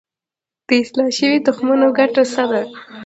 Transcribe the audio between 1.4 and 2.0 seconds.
تخمونو